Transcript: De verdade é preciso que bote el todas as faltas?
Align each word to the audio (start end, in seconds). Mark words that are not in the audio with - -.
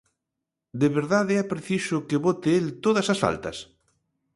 De 0.81 0.87
verdade 0.97 1.33
é 1.43 1.45
preciso 1.53 1.97
que 2.07 2.21
bote 2.25 2.49
el 2.59 2.67
todas 2.85 3.07
as 3.13 3.21
faltas? 3.23 3.57